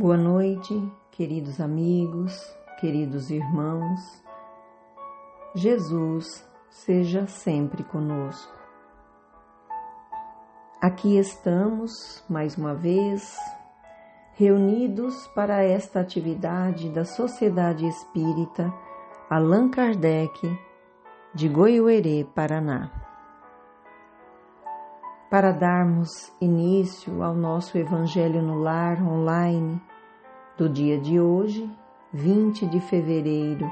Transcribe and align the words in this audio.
Boa 0.00 0.16
noite, 0.16 0.82
queridos 1.10 1.60
amigos, 1.60 2.32
queridos 2.80 3.30
irmãos. 3.30 4.00
Jesus 5.54 6.42
seja 6.70 7.26
sempre 7.26 7.84
conosco. 7.84 8.50
Aqui 10.80 11.18
estamos, 11.18 12.24
mais 12.30 12.56
uma 12.56 12.74
vez, 12.74 13.36
reunidos 14.36 15.26
para 15.34 15.62
esta 15.62 16.00
atividade 16.00 16.88
da 16.88 17.04
Sociedade 17.04 17.86
Espírita 17.86 18.72
Allan 19.28 19.68
Kardec 19.68 20.58
de 21.34 21.46
Goiuerê, 21.46 22.26
Paraná. 22.34 22.99
Para 25.30 25.52
darmos 25.52 26.32
início 26.40 27.22
ao 27.22 27.36
nosso 27.36 27.78
Evangelho 27.78 28.42
no 28.42 28.58
Lar 28.58 29.00
online 29.00 29.80
do 30.58 30.68
dia 30.68 30.98
de 30.98 31.20
hoje, 31.20 31.70
20 32.12 32.66
de 32.66 32.80
fevereiro 32.80 33.70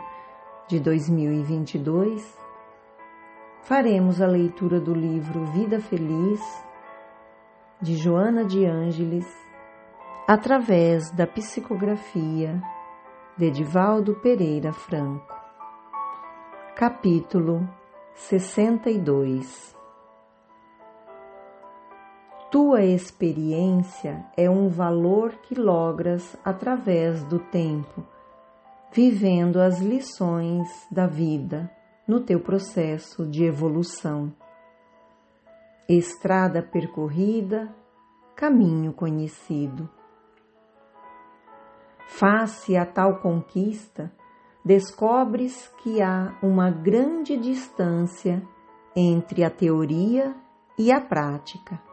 de 0.69 0.79
2022, 0.79 2.39
faremos 3.63 4.23
a 4.23 4.27
leitura 4.29 4.79
do 4.79 4.95
livro 4.95 5.47
Vida 5.47 5.81
Feliz 5.81 6.41
de 7.83 7.97
Joana 7.97 8.45
de 8.45 8.65
Ângeles 8.65 9.27
através 10.29 11.11
da 11.11 11.27
psicografia 11.27 12.63
de 13.37 13.47
Edivaldo 13.47 14.15
Pereira 14.15 14.73
Franco. 14.73 15.35
Capítulo 16.77 17.69
62 18.15 19.78
Tua 22.51 22.83
experiência 22.83 24.25
é 24.35 24.49
um 24.49 24.71
valor 24.71 25.33
que 25.43 25.55
logras 25.55 26.35
através 26.43 27.23
do 27.25 27.39
tempo, 27.39 28.03
vivendo 28.91 29.61
as 29.61 29.81
lições 29.81 30.67
da 30.91 31.07
vida 31.07 31.71
no 32.07 32.21
teu 32.21 32.41
processo 32.41 33.27
de 33.27 33.45
evolução. 33.45 34.33
Estrada 35.87 36.63
percorrida, 36.63 37.69
caminho 38.35 38.95
conhecido. 38.95 39.87
Face 42.07 42.79
a 42.79 42.87
tal 42.87 43.19
conquista, 43.19 44.11
descobres 44.65 45.71
que 45.83 46.01
há 46.01 46.35
uma 46.43 46.71
grande 46.71 47.37
distância 47.37 48.43
entre 48.97 49.45
a 49.45 49.51
teoria 49.51 50.35
e 50.79 50.91
a 50.91 50.99
prática 50.99 51.87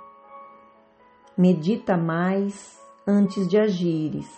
medita 1.37 1.97
mais 1.97 2.81
antes 3.05 3.47
de 3.47 3.57
agires, 3.57 4.29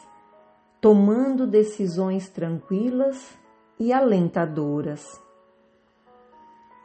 tomando 0.81 1.45
decisões 1.45 2.29
tranquilas 2.29 3.37
e 3.79 3.93
alentadoras. 3.93 5.21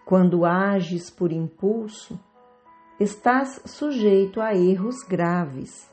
Quando 0.04 0.44
ages 0.44 1.08
por 1.08 1.32
impulso, 1.32 2.20
estás 3.00 3.62
sujeito 3.64 4.40
a 4.40 4.54
erros 4.54 5.02
graves. 5.02 5.90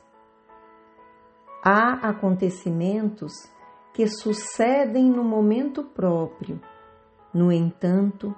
Há 1.64 2.08
acontecimentos 2.08 3.32
que 3.94 4.06
sucedem 4.06 5.10
no 5.10 5.24
momento 5.24 5.82
próprio. 5.82 6.60
No 7.32 7.50
entanto, 7.50 8.34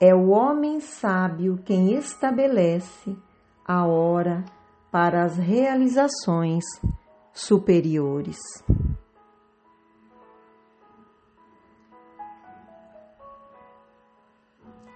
é 0.00 0.14
o 0.14 0.30
homem 0.30 0.80
sábio 0.80 1.60
quem 1.64 1.94
estabelece 1.94 3.16
a 3.64 3.84
hora 3.86 4.44
para 4.92 5.24
as 5.24 5.38
realizações 5.38 6.64
superiores. 7.32 8.36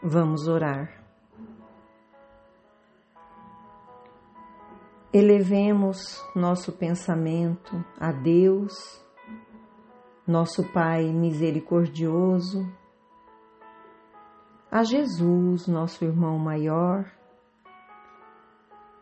Vamos 0.02 0.46
orar. 0.46 1.02
Elevemos 5.14 6.22
nosso 6.34 6.72
pensamento 6.72 7.82
a 7.98 8.12
Deus, 8.12 9.02
nosso 10.26 10.62
Pai 10.74 11.10
misericordioso, 11.10 12.70
a 14.70 14.82
Jesus, 14.84 15.66
nosso 15.66 16.04
irmão 16.04 16.38
maior, 16.38 17.10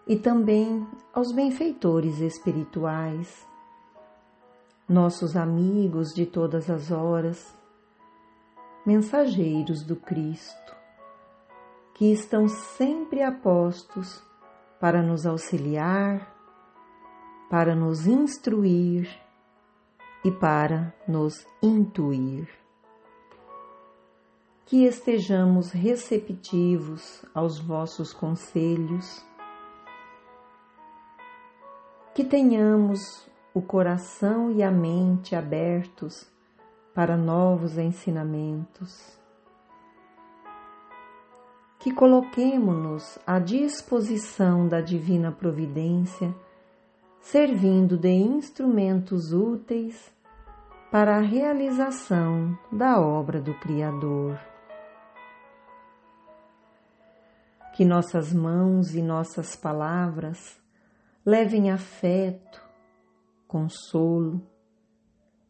e 0.06 0.16
também 0.16 0.87
aos 1.12 1.32
benfeitores 1.32 2.20
espirituais, 2.20 3.47
nossos 4.88 5.34
amigos 5.34 6.12
de 6.12 6.26
todas 6.26 6.69
as 6.69 6.91
horas, 6.91 7.56
mensageiros 8.84 9.82
do 9.82 9.97
Cristo, 9.97 10.76
que 11.94 12.12
estão 12.12 12.48
sempre 12.48 13.22
a 13.22 13.32
postos 13.32 14.22
para 14.78 15.03
nos 15.03 15.25
auxiliar, 15.25 16.34
para 17.48 17.75
nos 17.75 18.06
instruir 18.06 19.09
e 20.22 20.31
para 20.31 20.93
nos 21.09 21.47
intuir. 21.62 22.48
Que 24.66 24.84
estejamos 24.84 25.70
receptivos 25.70 27.25
aos 27.34 27.59
vossos 27.59 28.12
conselhos 28.12 29.25
que 32.14 32.22
tenhamos 32.22 33.28
o 33.52 33.60
coração 33.60 34.48
e 34.52 34.62
a 34.62 34.70
mente 34.70 35.34
abertos 35.34 36.25
para 36.94 37.16
novos 37.16 37.76
ensinamentos, 37.76 39.19
que 41.80 41.92
coloquemo-nos 41.92 43.19
à 43.26 43.41
disposição 43.41 44.69
da 44.69 44.80
Divina 44.80 45.32
Providência, 45.32 46.32
servindo 47.20 47.97
de 47.97 48.12
instrumentos 48.12 49.32
úteis 49.32 50.12
para 50.92 51.16
a 51.16 51.20
realização 51.20 52.56
da 52.70 53.00
obra 53.00 53.41
do 53.41 53.54
Criador. 53.54 54.38
Que 57.75 57.84
nossas 57.84 58.32
mãos 58.32 58.94
e 58.94 59.02
nossas 59.02 59.56
palavras 59.56 60.62
levem 61.25 61.71
afeto, 61.71 62.62
consolo, 63.49 64.47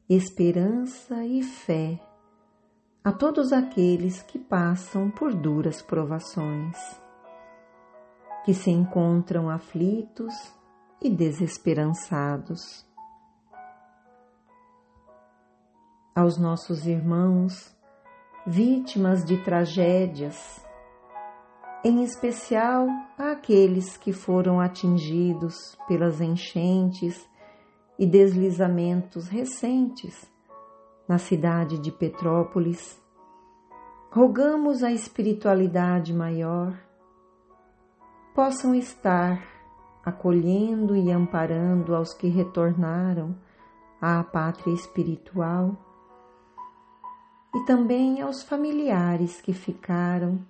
esperança 0.09 1.25
e 1.25 1.43
fé 1.43 2.01
a 3.03 3.13
todos 3.13 3.53
aqueles 3.53 4.23
que 4.23 4.39
passam 4.39 5.11
por 5.11 5.35
duras 5.35 5.83
provações, 5.83 6.77
que 8.45 8.55
se 8.55 8.71
encontram 8.71 9.51
aflitos 9.51 10.33
e 11.03 11.11
desesperançados. 11.11 12.87
Aos 16.15 16.39
nossos 16.39 16.87
irmãos, 16.87 17.77
vítimas 18.47 19.25
de 19.25 19.43
tragédias, 19.43 20.64
em 21.85 22.03
especial 22.03 22.89
àqueles 23.19 23.99
que 23.99 24.11
foram 24.11 24.59
atingidos 24.59 25.77
pelas 25.87 26.19
enchentes 26.19 27.29
e 27.99 28.07
deslizamentos 28.07 29.29
recentes 29.29 30.33
na 31.07 31.19
cidade 31.19 31.79
de 31.79 31.93
Petrópolis. 31.93 32.99
Rogamos 34.11 34.83
a 34.83 34.91
espiritualidade 34.91 36.15
maior 36.15 36.75
possam 38.35 38.75
estar 38.75 39.47
acolhendo 40.03 40.97
e 40.97 41.11
amparando 41.11 41.95
aos 41.95 42.15
que 42.15 42.29
retornaram 42.29 43.37
à 44.01 44.25
pátria 44.25 44.73
espiritual 44.73 45.77
e 47.55 47.65
também 47.65 48.23
aos 48.23 48.43
familiares 48.43 49.41
que 49.41 49.53
ficaram 49.53 50.41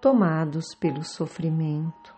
tomados 0.00 0.74
pelo 0.74 1.02
sofrimento. 1.02 2.14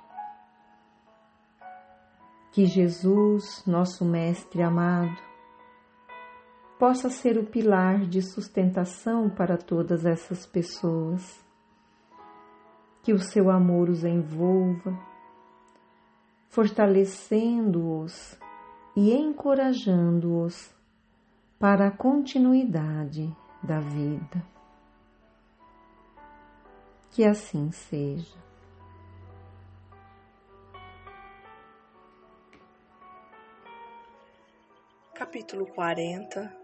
Que 2.52 2.66
Jesus, 2.66 3.64
nosso 3.66 4.04
Mestre 4.04 4.62
amado, 4.62 5.16
possa 6.78 7.10
ser 7.10 7.38
o 7.38 7.46
pilar 7.46 8.06
de 8.06 8.22
sustentação 8.22 9.28
para 9.28 9.56
todas 9.56 10.04
essas 10.04 10.46
pessoas. 10.46 11.44
Que 13.02 13.12
o 13.12 13.18
seu 13.18 13.50
amor 13.50 13.88
os 13.88 14.04
envolva, 14.04 14.98
fortalecendo-os 16.48 18.38
e 18.96 19.12
encorajando-os 19.14 20.74
para 21.58 21.88
a 21.88 21.90
continuidade 21.90 23.34
da 23.62 23.80
vida. 23.80 24.57
Que 27.18 27.24
assim 27.24 27.72
seja. 27.72 28.38
Capítulo 35.16 35.66
40 35.74 36.56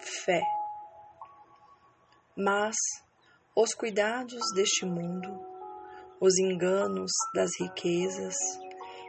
Fé 0.00 0.40
Mas 2.34 2.74
os 3.54 3.74
cuidados 3.74 4.40
deste 4.54 4.86
mundo, 4.86 5.28
os 6.18 6.38
enganos 6.38 7.12
das 7.34 7.50
riquezas 7.60 8.34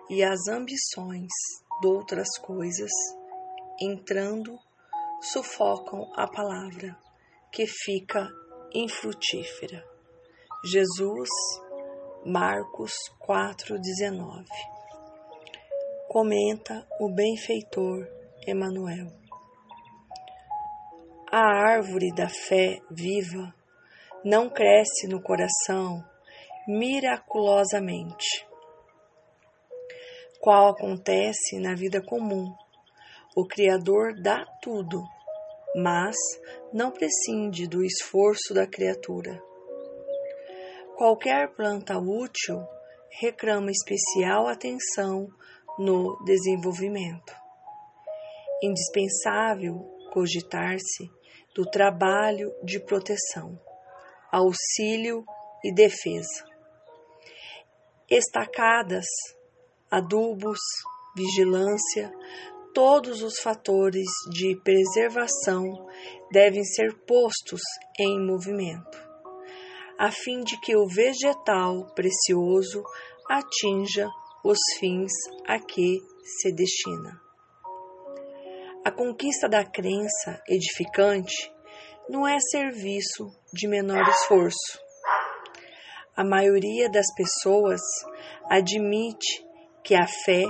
e 0.10 0.22
as 0.22 0.50
ambições 0.50 1.32
de 1.80 1.88
outras 1.88 2.38
coisas, 2.40 2.92
entrando, 3.80 4.60
sufocam 5.22 6.12
a 6.18 6.28
palavra, 6.28 7.00
que 7.54 7.66
fica 7.66 8.28
infrutífera. 8.74 9.89
Jesus, 10.62 11.30
Marcos 12.26 12.92
4,19 13.26 14.46
Comenta 16.10 16.86
o 17.00 17.10
benfeitor 17.10 18.06
Emanuel. 18.46 19.08
A 21.32 21.40
árvore 21.40 22.14
da 22.14 22.28
fé 22.28 22.82
viva 22.92 23.56
não 24.26 24.50
cresce 24.50 25.08
no 25.08 25.24
coração 25.24 26.04
miraculosamente, 26.68 28.46
qual 30.42 30.72
acontece 30.72 31.58
na 31.58 31.74
vida 31.74 32.02
comum. 32.06 32.54
O 33.34 33.48
Criador 33.48 34.14
dá 34.22 34.46
tudo, 34.62 35.02
mas 35.74 36.18
não 36.74 36.92
prescinde 36.92 37.66
do 37.66 37.82
esforço 37.82 38.54
da 38.54 38.68
criatura. 38.68 39.48
Qualquer 41.00 41.56
planta 41.56 41.98
útil 41.98 42.62
reclama 43.22 43.72
especial 43.72 44.50
atenção 44.50 45.30
no 45.78 46.22
desenvolvimento. 46.26 47.34
Indispensável 48.62 49.80
cogitar-se 50.12 51.10
do 51.56 51.64
trabalho 51.72 52.54
de 52.66 52.82
proteção, 52.82 53.58
auxílio 54.30 55.24
e 55.64 55.74
defesa. 55.74 56.44
Estacadas, 58.10 59.06
adubos, 59.90 60.60
vigilância, 61.16 62.12
todos 62.74 63.24
os 63.24 63.40
fatores 63.40 64.10
de 64.34 64.54
preservação 64.66 65.64
devem 66.30 66.66
ser 66.66 66.94
postos 67.06 67.62
em 67.98 68.20
movimento, 68.20 69.09
a 70.00 70.10
fim 70.10 70.46
de 70.46 70.58
que 70.62 70.78
o 70.78 70.88
vegetal 70.88 71.86
precioso 71.94 72.82
atinja 73.30 74.08
os 74.46 74.58
fins 74.80 75.12
a 75.46 75.60
que 75.60 76.00
se 76.24 76.54
destina. 76.54 77.22
A 78.86 78.92
conquista 78.92 79.50
da 79.50 79.66
crença 79.66 80.42
edificante 80.48 81.52
não 82.08 82.26
é 82.26 82.40
serviço 82.40 83.30
de 83.54 83.68
menor 83.68 84.08
esforço. 84.08 84.80
A 86.16 86.24
maioria 86.24 86.90
das 86.90 87.14
pessoas 87.14 87.82
admite 88.50 89.46
que 89.84 89.96
a 89.96 90.08
fé 90.08 90.44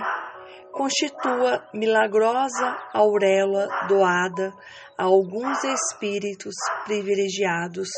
constitua 0.72 1.68
milagrosa 1.74 2.78
auréola 2.94 3.68
doada 3.88 4.54
a 4.96 5.06
alguns 5.06 5.64
espíritos 5.64 6.54
privilegiados 6.86 7.90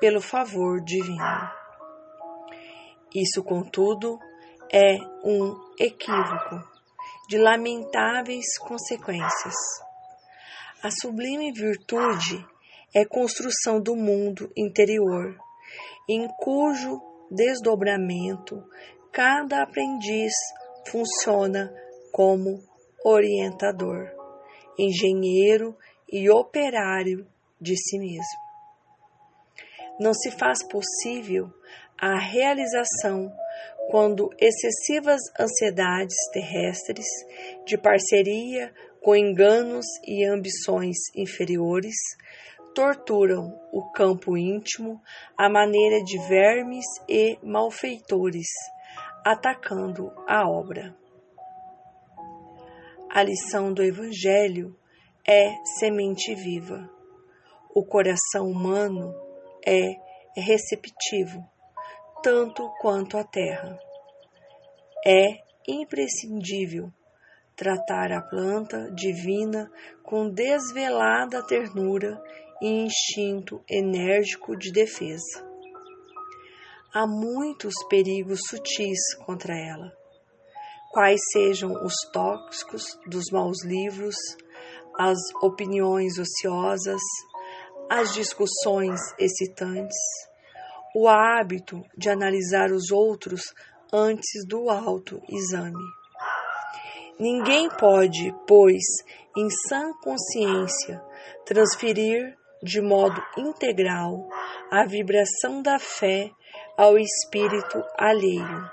pelo 0.00 0.20
favor 0.20 0.80
divino. 0.82 1.50
Isso, 3.14 3.42
contudo, 3.42 4.18
é 4.72 4.96
um 5.24 5.56
equívoco 5.78 6.62
de 7.28 7.38
lamentáveis 7.38 8.58
consequências. 8.58 9.54
A 10.82 10.90
sublime 10.90 11.52
virtude 11.52 12.46
é 12.94 13.04
construção 13.04 13.80
do 13.80 13.96
mundo 13.96 14.50
interior, 14.56 15.36
em 16.08 16.28
cujo 16.38 17.00
desdobramento 17.30 18.62
cada 19.12 19.62
aprendiz 19.62 20.32
funciona 20.86 21.72
como 22.12 22.62
orientador, 23.04 24.10
engenheiro 24.78 25.76
e 26.10 26.30
operário 26.30 27.26
de 27.60 27.76
si 27.76 27.98
mesmo. 27.98 28.45
Não 29.98 30.12
se 30.12 30.30
faz 30.30 30.62
possível 30.68 31.50
a 31.98 32.18
realização 32.18 33.32
quando 33.90 34.28
excessivas 34.38 35.20
ansiedades 35.38 36.16
terrestres 36.32 37.06
de 37.64 37.78
parceria 37.78 38.72
com 39.02 39.14
enganos 39.14 39.86
e 40.04 40.24
ambições 40.24 40.96
inferiores 41.14 41.94
torturam 42.74 43.58
o 43.72 43.90
campo 43.92 44.36
íntimo 44.36 45.00
à 45.38 45.48
maneira 45.48 46.04
de 46.04 46.18
vermes 46.28 46.84
e 47.08 47.38
malfeitores, 47.42 48.48
atacando 49.24 50.12
a 50.26 50.46
obra. 50.46 50.94
A 53.08 53.22
lição 53.22 53.72
do 53.72 53.82
Evangelho 53.82 54.76
é 55.26 55.54
semente 55.78 56.34
viva. 56.34 56.90
O 57.74 57.82
coração 57.82 58.50
humano 58.50 59.14
é 59.66 59.96
receptivo 60.40 61.44
tanto 62.22 62.68
quanto 62.80 63.18
a 63.18 63.24
terra. 63.24 63.78
É 65.04 65.40
imprescindível 65.68 66.92
tratar 67.56 68.12
a 68.12 68.20
planta 68.20 68.90
divina 68.92 69.70
com 70.02 70.28
desvelada 70.28 71.44
ternura 71.46 72.22
e 72.62 72.84
instinto 72.84 73.62
enérgico 73.68 74.56
de 74.56 74.70
defesa. 74.70 75.44
Há 76.94 77.06
muitos 77.06 77.74
perigos 77.88 78.40
sutis 78.48 79.14
contra 79.24 79.54
ela, 79.54 79.92
quais 80.90 81.20
sejam 81.32 81.72
os 81.84 81.94
tóxicos 82.12 82.98
dos 83.06 83.24
maus 83.30 83.64
livros, 83.64 84.16
as 84.98 85.18
opiniões 85.42 86.18
ociosas, 86.18 87.02
as 87.90 88.12
discussões 88.12 89.00
excitantes, 89.18 89.96
o 90.94 91.08
hábito 91.08 91.82
de 91.96 92.08
analisar 92.08 92.72
os 92.72 92.90
outros 92.90 93.42
antes 93.92 94.46
do 94.46 94.68
autoexame. 94.70 95.84
Ninguém 97.18 97.68
pode, 97.68 98.34
pois, 98.46 98.82
em 99.36 99.48
sã 99.68 99.92
consciência, 100.02 101.02
transferir 101.44 102.36
de 102.62 102.80
modo 102.80 103.22
integral 103.38 104.28
a 104.70 104.84
vibração 104.86 105.62
da 105.62 105.78
fé 105.78 106.30
ao 106.76 106.98
espírito 106.98 107.82
alheio, 107.96 108.70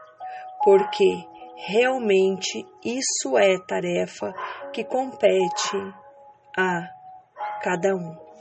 porque 0.64 1.24
realmente 1.68 2.66
isso 2.84 3.38
é 3.38 3.58
tarefa 3.68 4.34
que 4.74 4.84
compete 4.84 5.78
a 6.58 6.90
cada 7.62 7.96
um. 7.96 8.33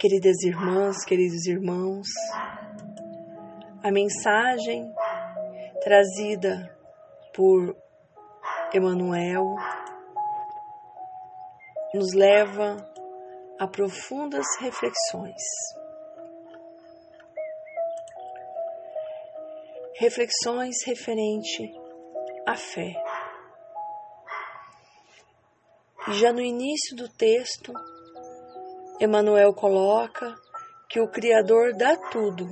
Queridas 0.00 0.42
irmãs, 0.44 1.04
queridos 1.04 1.44
irmãos, 1.46 2.06
a 3.84 3.92
mensagem 3.92 4.90
trazida 5.82 6.74
por 7.34 7.76
Emmanuel 8.72 9.44
nos 11.92 12.14
leva 12.14 12.78
a 13.58 13.68
profundas 13.68 14.46
reflexões. 14.58 15.42
Reflexões 19.98 20.76
referente 20.86 21.74
à 22.46 22.56
fé. 22.56 22.94
Já 26.12 26.32
no 26.32 26.40
início 26.40 26.96
do 26.96 27.06
texto, 27.06 27.74
Emmanuel 29.00 29.54
coloca 29.54 30.36
que 30.86 31.00
o 31.00 31.08
Criador 31.08 31.74
dá 31.74 31.96
tudo, 31.96 32.46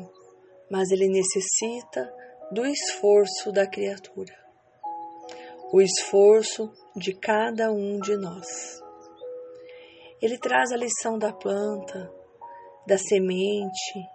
mas 0.70 0.90
ele 0.90 1.06
necessita 1.06 2.10
do 2.50 2.64
esforço 2.64 3.52
da 3.52 3.66
criatura, 3.66 4.34
o 5.70 5.78
esforço 5.82 6.72
de 6.96 7.12
cada 7.12 7.70
um 7.70 8.00
de 8.00 8.16
nós. 8.16 8.80
Ele 10.22 10.38
traz 10.38 10.72
a 10.72 10.76
lição 10.78 11.18
da 11.18 11.34
planta, 11.34 12.10
da 12.86 12.96
semente, 12.96 14.08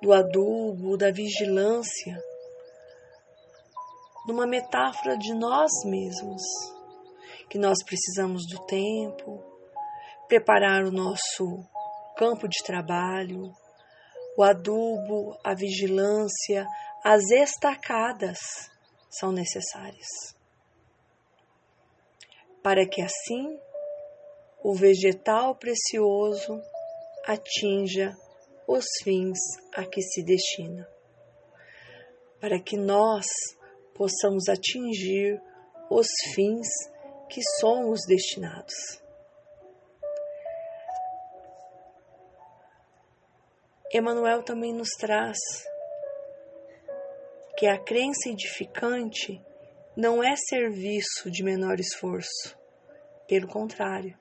do 0.00 0.12
adubo, 0.12 0.96
da 0.96 1.10
vigilância, 1.10 2.22
numa 4.28 4.46
metáfora 4.46 5.18
de 5.18 5.34
nós 5.34 5.70
mesmos, 5.84 6.42
que 7.50 7.58
nós 7.58 7.82
precisamos 7.84 8.46
do 8.46 8.64
tempo, 8.66 9.51
preparar 10.32 10.84
o 10.84 10.90
nosso 10.90 11.62
campo 12.16 12.48
de 12.48 12.64
trabalho, 12.64 13.52
o 14.34 14.42
adubo, 14.42 15.38
a 15.44 15.54
vigilância, 15.54 16.66
as 17.04 17.30
estacadas 17.30 18.38
são 19.10 19.30
necessárias. 19.30 20.08
para 22.62 22.88
que 22.88 23.02
assim 23.02 23.58
o 24.62 24.72
vegetal 24.72 25.54
precioso 25.56 26.62
atinja 27.26 28.16
os 28.66 28.84
fins 29.02 29.38
a 29.74 29.84
que 29.84 30.00
se 30.00 30.22
destina, 30.22 30.88
para 32.40 32.58
que 32.60 32.76
nós 32.76 33.26
possamos 33.94 34.48
atingir 34.48 35.42
os 35.90 36.06
fins 36.34 36.68
que 37.28 37.40
somos 37.58 38.02
destinados. 38.06 39.01
Emmanuel 43.94 44.42
também 44.42 44.72
nos 44.72 44.88
traz 44.98 45.38
que 47.58 47.66
a 47.66 47.78
crença 47.78 48.30
edificante 48.30 49.44
não 49.94 50.24
é 50.24 50.34
serviço 50.34 51.30
de 51.30 51.42
menor 51.44 51.78
esforço, 51.78 52.58
pelo 53.28 53.46
contrário. 53.46 54.18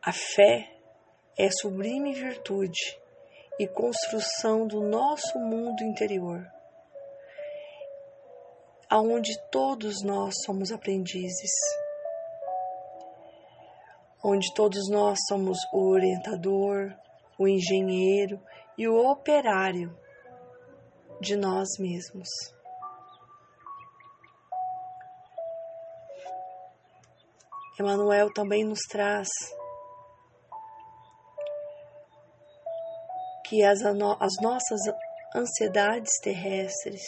A 0.00 0.12
fé 0.12 0.70
é 1.36 1.50
sublime 1.50 2.14
virtude 2.14 2.98
e 3.58 3.66
construção 3.66 4.68
do 4.68 4.80
nosso 4.80 5.36
mundo 5.38 5.82
interior, 5.82 6.46
aonde 8.88 9.36
todos 9.50 10.02
nós 10.04 10.34
somos 10.44 10.70
aprendizes, 10.70 11.50
onde 14.22 14.52
todos 14.54 14.88
nós 14.90 15.18
somos 15.28 15.58
o 15.72 15.90
orientador, 15.90 16.94
o 17.38 17.48
engenheiro 17.48 18.40
e 18.76 18.86
o 18.86 18.96
operário 18.96 19.96
de 21.20 21.36
nós 21.36 21.68
mesmos. 21.78 22.28
Emmanuel 27.78 28.30
também 28.34 28.62
nos 28.62 28.80
traz 28.90 29.28
que 33.46 33.64
as, 33.64 33.80
as 33.82 34.32
nossas 34.42 34.80
ansiedades 35.34 36.12
terrestres, 36.22 37.02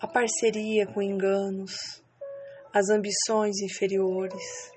a 0.00 0.06
parceria 0.06 0.86
com 0.86 1.02
enganos, 1.02 1.72
as 2.72 2.88
ambições 2.88 3.60
inferiores, 3.60 4.70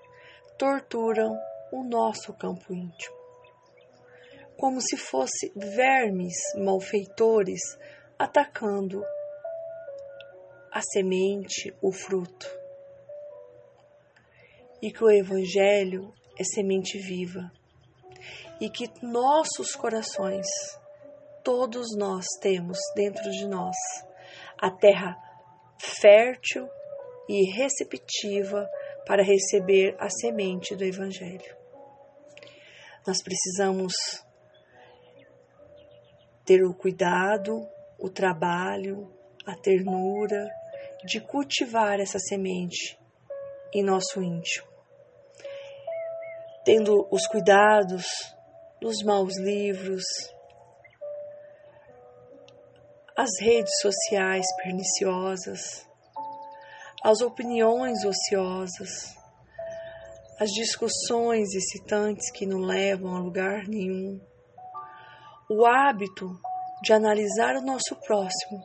torturam 0.61 1.41
o 1.71 1.83
nosso 1.83 2.31
campo 2.35 2.71
íntimo. 2.71 3.15
Como 4.55 4.79
se 4.79 4.95
fosse 4.95 5.51
vermes 5.55 6.35
malfeitores 6.55 7.59
atacando 8.19 9.03
a 10.71 10.79
semente, 10.83 11.75
o 11.81 11.91
fruto. 11.91 12.45
E 14.79 14.91
que 14.91 15.03
o 15.03 15.09
Evangelho 15.09 16.13
é 16.37 16.43
semente 16.43 16.99
viva 16.99 17.51
e 18.59 18.69
que 18.69 18.87
nossos 19.01 19.75
corações, 19.75 20.45
todos 21.43 21.87
nós 21.97 22.23
temos 22.39 22.77
dentro 22.93 23.31
de 23.31 23.47
nós 23.47 23.75
a 24.59 24.69
terra 24.69 25.17
fértil 25.79 26.69
e 27.27 27.51
receptiva 27.51 28.69
para 29.11 29.23
receber 29.23 29.93
a 29.99 30.09
semente 30.09 30.73
do 30.73 30.85
Evangelho. 30.85 31.53
Nós 33.05 33.21
precisamos 33.21 33.93
ter 36.45 36.63
o 36.63 36.73
cuidado, 36.73 37.67
o 37.99 38.09
trabalho, 38.09 39.13
a 39.45 39.53
ternura 39.53 40.47
de 41.03 41.19
cultivar 41.19 41.99
essa 41.99 42.19
semente 42.19 42.97
em 43.73 43.83
nosso 43.83 44.23
íntimo, 44.23 44.65
tendo 46.63 47.05
os 47.11 47.27
cuidados 47.27 48.05
dos 48.79 49.03
maus 49.03 49.37
livros, 49.37 50.05
as 53.17 53.31
redes 53.41 53.77
sociais 53.81 54.45
perniciosas, 54.63 55.85
as 57.03 57.19
opiniões 57.21 58.05
ociosas, 58.05 59.15
as 60.39 60.49
discussões 60.51 61.53
excitantes 61.55 62.31
que 62.31 62.45
não 62.45 62.59
levam 62.59 63.15
a 63.15 63.19
lugar 63.19 63.67
nenhum, 63.67 64.19
o 65.49 65.65
hábito 65.65 66.29
de 66.83 66.93
analisar 66.93 67.55
o 67.55 67.65
nosso 67.65 67.95
próximo 68.05 68.61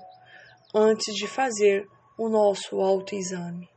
antes 0.74 1.14
de 1.14 1.26
fazer 1.26 1.86
o 2.18 2.28
nosso 2.28 2.78
autoexame. 2.80 3.68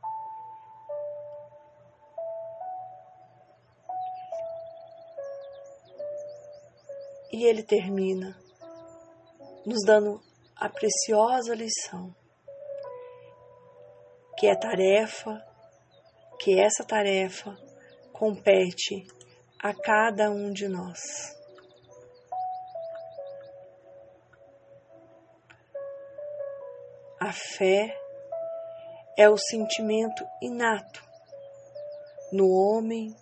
E 7.32 7.44
ele 7.44 7.62
termina 7.62 8.36
nos 9.64 9.84
dando 9.86 10.20
a 10.56 10.68
preciosa 10.68 11.54
lição 11.54 12.14
que 14.40 14.46
é 14.46 14.56
tarefa, 14.56 15.44
que 16.40 16.58
essa 16.58 16.82
tarefa 16.82 17.54
compete 18.10 19.06
a 19.62 19.74
cada 19.74 20.30
um 20.30 20.50
de 20.50 20.66
nós. 20.66 20.98
A 27.20 27.32
fé 27.32 27.94
é 29.14 29.28
o 29.28 29.36
sentimento 29.36 30.26
inato 30.40 31.04
no 32.32 32.48
homem 32.48 33.14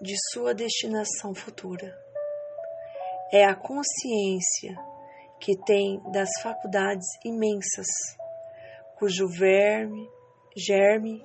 de 0.00 0.16
sua 0.32 0.54
destinação 0.54 1.34
futura 1.34 2.06
é 3.32 3.44
a 3.44 3.54
consciência 3.54 4.76
que 5.40 5.56
tem 5.64 6.00
das 6.12 6.30
faculdades 6.40 7.06
imensas, 7.24 7.86
cujo 8.98 9.28
verme, 9.28 10.08
germe 10.56 11.22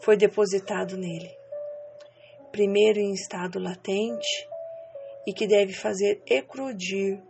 foi 0.00 0.16
depositado 0.16 0.96
nele, 0.96 1.30
primeiro 2.50 2.98
em 2.98 3.12
estado 3.12 3.60
latente 3.60 4.48
e 5.24 5.32
que 5.32 5.46
deve 5.46 5.72
fazer 5.72 6.20
eclodir 6.26 7.22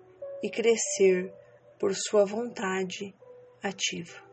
e 0.42 0.50
crescer 0.50 1.32
por 1.78 1.94
sua 1.94 2.24
vontade 2.24 3.14
ativa. 3.62 4.24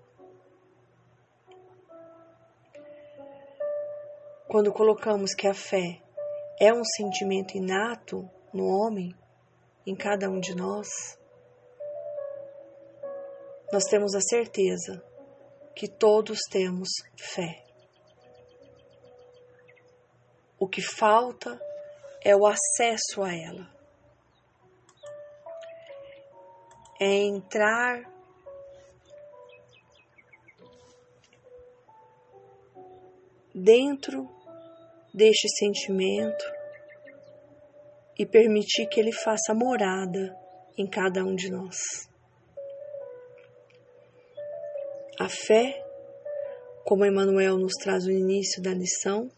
Quando 4.47 4.71
colocamos 4.71 5.33
que 5.33 5.47
a 5.47 5.53
fé 5.53 6.01
é 6.59 6.73
um 6.73 6.83
sentimento 6.83 7.55
inato 7.55 8.29
no 8.53 8.65
homem, 8.65 9.15
em 9.85 9.95
cada 9.95 10.29
um 10.29 10.39
de 10.39 10.55
nós, 10.55 10.87
nós 13.71 13.83
temos 13.85 14.13
a 14.13 14.21
certeza 14.21 15.10
que 15.75 15.87
todos 15.87 16.39
temos 16.49 16.89
fé. 17.17 17.63
O 20.59 20.67
que 20.67 20.81
falta 20.81 21.59
é 22.23 22.35
o 22.35 22.45
acesso 22.45 23.23
a 23.23 23.33
ela. 23.33 23.67
É 26.99 27.23
entrar 27.23 28.03
dentro 33.55 34.29
deste 35.13 35.47
sentimento 35.57 36.45
e 38.17 38.25
permitir 38.25 38.87
que 38.87 38.99
Ele 38.99 39.11
faça 39.11 39.53
morada 39.53 40.37
em 40.77 40.87
cada 40.87 41.23
um 41.23 41.35
de 41.35 41.49
nós. 41.49 42.10
A 45.19 45.27
fé, 45.27 45.83
como 46.85 47.05
Emmanuel 47.05 47.57
nos 47.57 47.73
traz 47.73 48.05
no 48.05 48.11
início 48.11 48.61
da 48.61 48.73
lição, 48.73 49.29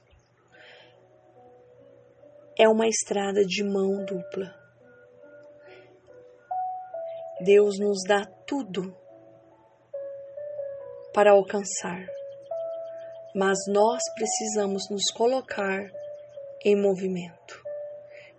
é 2.58 2.70
uma 2.70 2.88
estrada 2.88 3.44
de 3.44 3.64
mão 3.64 4.06
dupla. 4.06 4.54
Deus 7.44 7.80
nos 7.80 8.04
dá 8.08 8.26
tudo 8.48 8.96
para 11.14 11.32
alcançar, 11.32 12.06
mas 13.36 13.58
nós 13.68 14.02
precisamos 14.16 14.90
nos 14.90 15.12
colocar 15.12 15.92
em 16.64 16.80
movimento. 16.80 17.62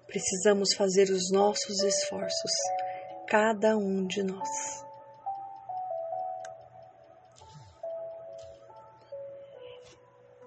Precisamos 0.07 0.75
fazer 0.77 1.11
os 1.11 1.31
nossos 1.33 1.83
esforços, 1.83 2.53
cada 3.27 3.77
um 3.77 4.07
de 4.07 4.23
nós. 4.23 4.84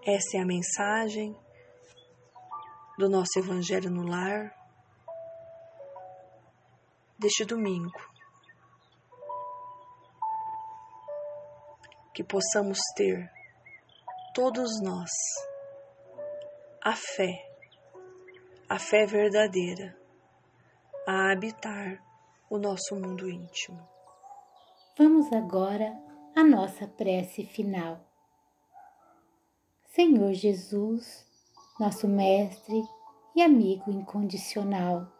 Essa 0.09 0.37
é 0.37 0.39
a 0.39 0.45
mensagem 0.45 1.37
do 2.97 3.09
nosso 3.09 3.37
Evangelho 3.37 3.91
no 3.91 4.07
Lar 4.07 4.55
deste 7.19 7.43
domingo. 7.43 7.91
que 12.15 12.23
possamos 12.23 12.79
ter, 12.95 13.31
todos 14.33 14.81
nós, 14.81 15.11
a 16.83 16.95
fé, 16.95 17.47
a 18.67 18.79
fé 18.79 19.05
verdadeira, 19.05 19.95
a 21.05 21.31
habitar 21.31 22.03
o 22.49 22.57
nosso 22.57 22.95
mundo 22.95 23.29
íntimo. 23.29 23.87
Vamos 24.97 25.31
agora 25.31 25.95
à 26.35 26.43
nossa 26.43 26.87
prece 26.87 27.45
final. 27.45 28.06
Senhor 29.97 30.31
Jesus, 30.31 31.25
nosso 31.79 32.07
Mestre 32.07 32.83
e 33.35 33.41
amigo 33.41 33.89
incondicional, 33.89 35.11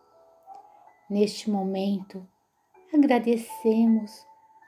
neste 1.09 1.49
momento 1.49 2.23
agradecemos 2.93 4.23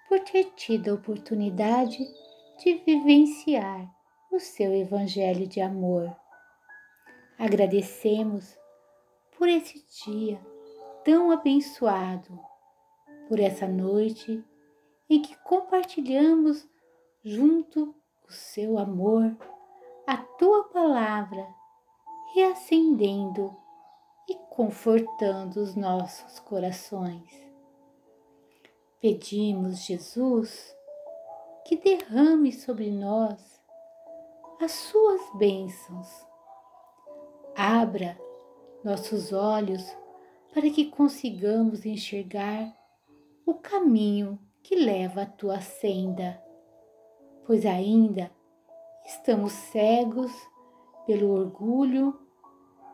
por 0.07 0.19
ter 0.21 0.45
tido 0.55 0.89
a 0.89 0.93
oportunidade 0.95 1.99
de 2.57 2.73
vivenciar 2.83 3.87
o 4.31 4.39
seu 4.39 4.73
Evangelho 4.73 5.45
de 5.45 5.61
amor. 5.61 6.11
Agradecemos 7.37 8.57
por 9.37 9.47
esse 9.47 9.85
dia 10.03 10.41
tão 11.05 11.29
abençoado, 11.29 12.39
por 13.27 13.39
essa 13.39 13.67
noite 13.67 14.43
em 15.07 15.21
que 15.21 15.37
compartilhamos 15.43 16.67
junto 17.23 17.93
o 18.27 18.31
seu 18.31 18.79
amor, 18.79 19.37
a 20.09 20.17
tua 20.17 20.63
palavra, 20.69 21.47
reacendendo 22.33 23.55
e 24.27 24.33
confortando 24.49 25.61
os 25.61 25.75
nossos 25.75 26.39
corações. 26.39 27.29
Pedimos, 28.99 29.85
Jesus, 29.85 30.75
que 31.63 31.77
derrame 31.77 32.51
sobre 32.51 32.89
nós 32.89 33.61
as 34.59 34.71
suas 34.71 35.21
bênçãos. 35.35 36.07
Abra 37.55 38.19
nossos 38.83 39.31
olhos 39.31 39.95
para 40.51 40.71
que 40.71 40.85
consigamos 40.89 41.85
enxergar 41.85 42.75
o 43.45 43.53
caminho 43.53 44.39
que 44.63 44.75
leva 44.75 45.21
à 45.21 45.25
tua 45.27 45.61
senda, 45.61 46.43
pois 47.45 47.63
ainda 47.63 48.38
estamos 49.09 49.51
cegos 49.51 50.31
pelo 51.07 51.31
orgulho, 51.31 52.19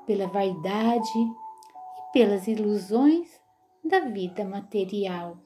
pela 0.05 0.27
vaidade 0.27 1.17
e 1.17 2.11
pelas 2.13 2.47
ilusões 2.47 3.29
da 3.83 3.99
vida 3.99 4.45
material. 4.45 5.37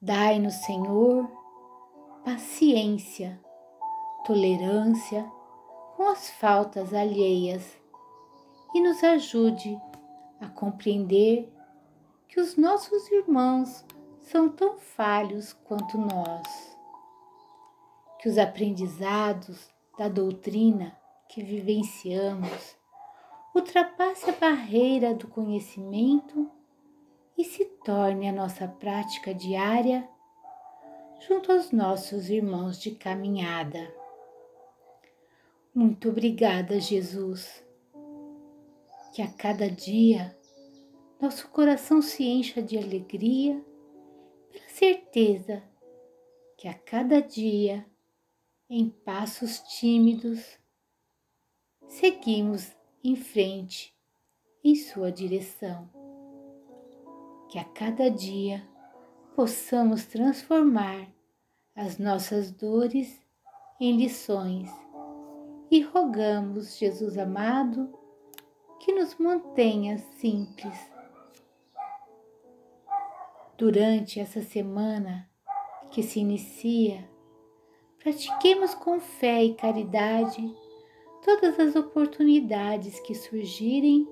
Dai-nos, 0.00 0.56
Senhor, 0.56 1.30
paciência, 2.22 3.40
tolerância 4.26 5.24
com 5.96 6.06
as 6.08 6.28
faltas 6.28 6.92
alheias 6.92 7.80
e 8.74 8.82
nos 8.82 9.02
ajude 9.02 9.80
a 10.38 10.48
compreender 10.48 11.50
que 12.28 12.38
os 12.38 12.56
nossos 12.56 13.10
irmãos 13.10 13.82
são 14.20 14.50
tão 14.50 14.76
falhos 14.76 15.54
quanto 15.54 15.96
nós. 15.96 16.73
Que 18.24 18.30
os 18.30 18.38
aprendizados 18.38 19.68
da 19.98 20.08
doutrina 20.08 20.98
que 21.28 21.42
vivenciamos 21.42 22.74
ultrapasse 23.54 24.30
a 24.30 24.32
barreira 24.32 25.12
do 25.12 25.28
conhecimento 25.28 26.50
e 27.36 27.44
se 27.44 27.66
torne 27.84 28.26
a 28.26 28.32
nossa 28.32 28.66
prática 28.66 29.34
diária 29.34 30.08
junto 31.28 31.52
aos 31.52 31.70
nossos 31.70 32.30
irmãos 32.30 32.80
de 32.80 32.92
caminhada. 32.92 33.94
Muito 35.74 36.08
obrigada, 36.08 36.80
Jesus. 36.80 37.62
Que 39.14 39.20
a 39.20 39.30
cada 39.30 39.68
dia 39.68 40.34
nosso 41.20 41.46
coração 41.50 42.00
se 42.00 42.24
encha 42.24 42.62
de 42.62 42.78
alegria 42.78 43.62
pela 44.50 44.68
certeza 44.70 45.62
que 46.56 46.66
a 46.66 46.72
cada 46.72 47.20
dia, 47.20 47.84
em 48.68 48.88
passos 48.88 49.60
tímidos, 49.60 50.58
seguimos 51.86 52.72
em 53.02 53.14
frente 53.14 53.94
em 54.62 54.74
Sua 54.74 55.12
direção. 55.12 55.88
Que 57.50 57.58
a 57.58 57.64
cada 57.64 58.10
dia 58.10 58.66
possamos 59.36 60.06
transformar 60.06 61.08
as 61.76 61.98
nossas 61.98 62.50
dores 62.50 63.20
em 63.78 63.96
lições. 63.96 64.70
E 65.70 65.82
rogamos, 65.82 66.78
Jesus 66.78 67.18
amado, 67.18 67.92
que 68.80 68.92
nos 68.92 69.16
mantenha 69.16 69.98
simples. 69.98 70.74
Durante 73.58 74.18
essa 74.18 74.42
semana 74.42 75.28
que 75.90 76.02
se 76.02 76.20
inicia, 76.20 77.08
pratiquemos 78.04 78.74
com 78.74 79.00
fé 79.00 79.42
e 79.42 79.54
caridade 79.54 80.54
todas 81.24 81.58
as 81.58 81.74
oportunidades 81.74 83.00
que 83.00 83.14
surgirem 83.14 84.06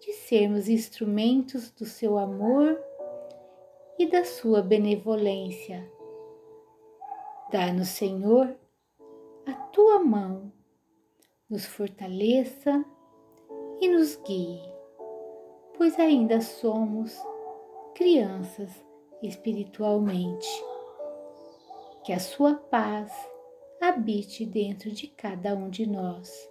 de 0.00 0.12
sermos 0.12 0.68
instrumentos 0.68 1.70
do 1.70 1.86
seu 1.86 2.18
amor 2.18 2.76
e 3.96 4.10
da 4.10 4.24
sua 4.24 4.60
benevolência. 4.60 5.88
Dá-nos, 7.52 7.90
Senhor, 7.90 8.56
a 9.46 9.52
tua 9.52 10.00
mão, 10.00 10.52
nos 11.48 11.64
fortaleça 11.64 12.84
e 13.80 13.88
nos 13.88 14.16
guie, 14.16 14.60
pois 15.76 15.96
ainda 16.00 16.40
somos 16.40 17.16
crianças 17.94 18.84
espiritualmente. 19.22 20.71
Que 22.04 22.12
a 22.12 22.18
sua 22.18 22.54
paz 22.54 23.12
habite 23.80 24.44
dentro 24.44 24.90
de 24.90 25.06
cada 25.06 25.54
um 25.54 25.70
de 25.70 25.86
nós. 25.86 26.50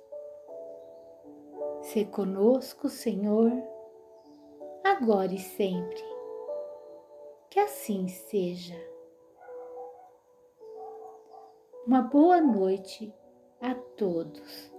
Se 1.81 2.05
conosco, 2.05 2.87
Senhor, 2.87 3.51
agora 4.81 5.33
e 5.33 5.39
sempre. 5.39 6.01
Que 7.49 7.59
assim 7.59 8.07
seja. 8.07 8.79
Uma 11.85 12.03
boa 12.03 12.39
noite 12.39 13.13
a 13.59 13.75
todos. 13.75 14.70